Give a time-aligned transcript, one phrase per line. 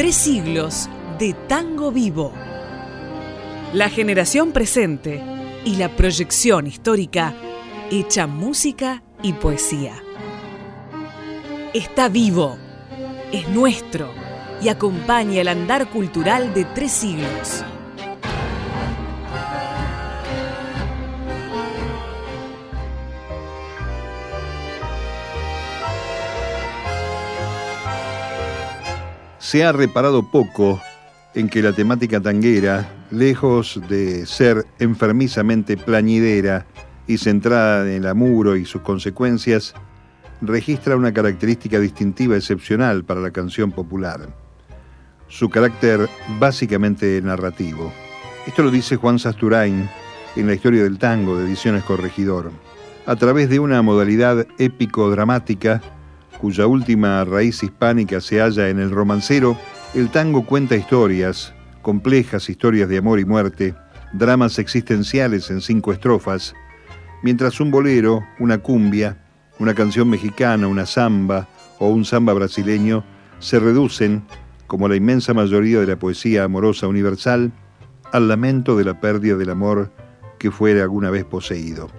[0.00, 2.32] Tres siglos de tango vivo.
[3.74, 5.22] La generación presente
[5.66, 7.34] y la proyección histórica
[7.90, 10.02] hecha música y poesía.
[11.74, 12.56] Está vivo,
[13.30, 14.10] es nuestro
[14.62, 17.62] y acompaña el andar cultural de tres siglos.
[29.50, 30.80] Se ha reparado poco
[31.34, 36.66] en que la temática tanguera, lejos de ser enfermizamente plañidera
[37.08, 39.74] y centrada en el amuro y sus consecuencias,
[40.40, 44.28] registra una característica distintiva excepcional para la canción popular,
[45.26, 47.92] su carácter básicamente narrativo.
[48.46, 49.90] Esto lo dice Juan Sasturain
[50.36, 52.52] en la historia del tango de Ediciones Corregidor,
[53.04, 55.82] a través de una modalidad épico-dramática
[56.40, 59.56] cuya última raíz hispánica se halla en el romancero,
[59.94, 63.74] el tango cuenta historias, complejas historias de amor y muerte,
[64.12, 66.54] dramas existenciales en cinco estrofas,
[67.22, 69.18] mientras un bolero, una cumbia,
[69.58, 73.04] una canción mexicana, una samba o un samba brasileño
[73.38, 74.22] se reducen,
[74.66, 77.52] como la inmensa mayoría de la poesía amorosa universal,
[78.12, 79.92] al lamento de la pérdida del amor
[80.38, 81.90] que fuera alguna vez poseído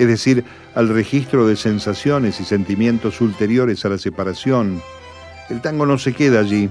[0.00, 4.80] es decir, al registro de sensaciones y sentimientos ulteriores a la separación.
[5.50, 6.70] El tango no se queda allí,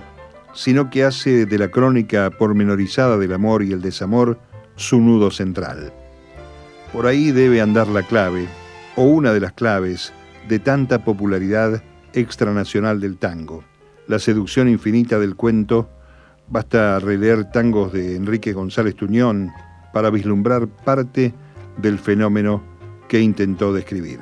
[0.55, 4.39] sino que hace de la crónica pormenorizada del amor y el desamor
[4.77, 5.93] su nudo central.
[6.91, 8.47] Por ahí debe andar la clave,
[8.95, 10.11] o una de las claves,
[10.47, 13.63] de tanta popularidad extranacional del tango.
[14.07, 15.87] La seducción infinita del cuento,
[16.47, 19.51] basta releer tangos de Enrique González Tuñón
[19.93, 21.31] para vislumbrar parte
[21.77, 22.78] del fenómeno
[23.09, 24.19] que intentó describir.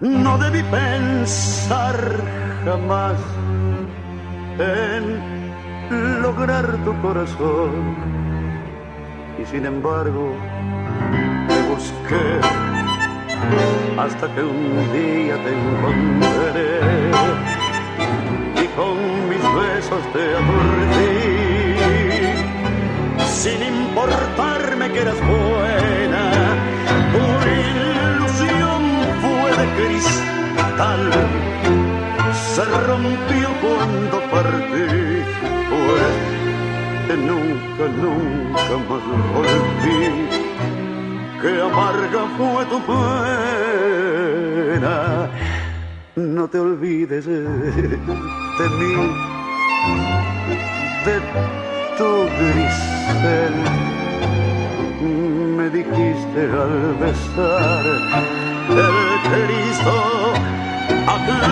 [0.00, 1.96] No debí pensar
[2.64, 3.16] jamás
[4.58, 7.96] en lograr tu corazón.
[9.40, 10.34] Y sin embargo
[11.48, 12.26] te busqué
[13.96, 16.80] hasta que un día te encontré
[18.62, 18.96] y con
[19.30, 20.67] mis besos te aturdí
[24.92, 26.22] que eras buena.
[27.12, 27.22] Tu
[27.60, 28.82] ilusión
[29.22, 31.02] fue de cristal,
[32.54, 34.88] se rompió cuando partí,
[35.70, 36.14] pues
[37.06, 39.04] que nunca, nunca más
[39.34, 40.02] volví.
[41.40, 44.96] Que amarga fue tu pena,
[46.16, 48.94] no te olvides de, de mí,
[51.04, 51.16] de
[51.96, 53.54] tu grisel
[56.18, 57.84] dijiste al besar
[58.70, 58.96] el
[59.30, 59.94] Cristo.
[61.06, 61.44] Aquel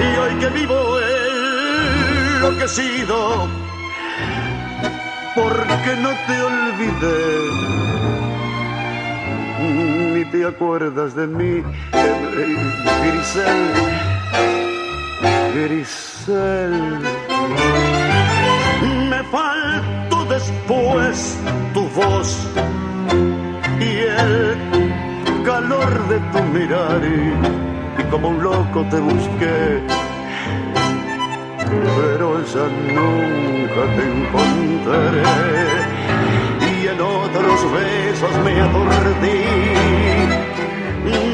[0.00, 0.80] y hoy que vivo
[2.38, 3.16] enloquecido
[5.34, 7.22] porque no te olvidé
[10.14, 11.62] ni te acuerdas de mí
[13.04, 13.72] Grisel
[15.54, 16.98] Grisel.
[19.10, 21.38] Me faltó después
[21.94, 22.48] voz
[23.80, 24.56] y el
[25.44, 29.82] calor de tu mirar y, como un loco te busqué.
[31.68, 32.66] Pero ya
[32.96, 35.22] nunca te encontraré.
[36.70, 39.42] Y en otros besos me aturdí.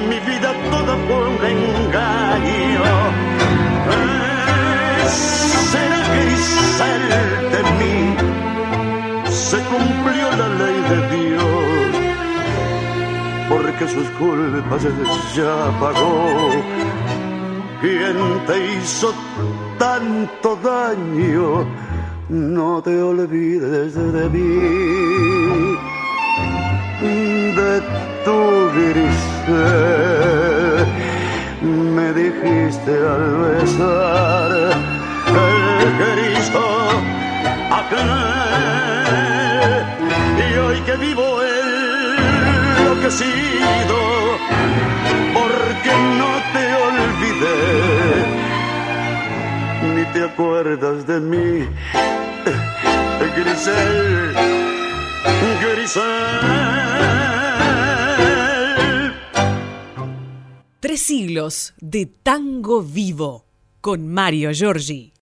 [0.08, 2.37] Mi vida toda fue un engaño
[13.48, 14.82] porque sus culpas
[15.34, 16.50] ya pagó.
[17.80, 18.16] Quien
[18.46, 19.14] te hizo
[19.78, 21.66] tanto daño,
[22.28, 25.76] no te olvides de mí,
[27.54, 27.80] de
[28.24, 29.98] tu grisel.
[31.94, 34.78] Me dijiste al besar
[35.98, 36.62] Cristo
[37.70, 38.08] aquel.
[40.38, 41.37] Y hoy que vivo
[43.08, 43.98] enloquecido,
[45.34, 47.60] porque no te olvidé,
[49.94, 51.66] ni te acuerdas de mí,
[53.36, 54.34] Grisel,
[55.62, 56.04] Grisel.
[60.80, 63.46] Tres siglos de tango vivo
[63.80, 65.12] con Mario Giorgi.